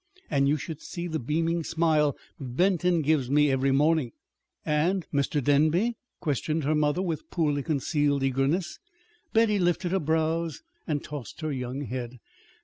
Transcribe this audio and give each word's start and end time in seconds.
And 0.31 0.47
you 0.49 0.57
should 0.57 0.81
see 0.81 1.05
the 1.05 1.19
beaming 1.19 1.63
smile 1.63 2.17
Benton 2.39 3.03
gives 3.03 3.29
me 3.29 3.51
every 3.51 3.69
morning!" 3.69 4.13
"And 4.65 5.05
Mr. 5.13 5.43
Denby?" 5.43 5.95
questioned 6.19 6.63
her 6.63 6.73
mother, 6.73 7.03
with 7.03 7.29
poorly 7.29 7.61
concealed 7.61 8.23
eagerness. 8.23 8.79
Betty 9.31 9.59
lifted 9.59 9.91
her 9.91 9.99
brows 9.99 10.63
and 10.87 11.03
tossed 11.03 11.41
her 11.41 11.51
young 11.51 11.81
head. 11.81 12.17